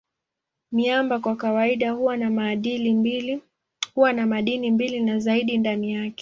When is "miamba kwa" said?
0.71-1.35